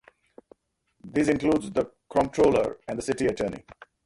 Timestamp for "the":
1.75-1.91, 2.97-3.03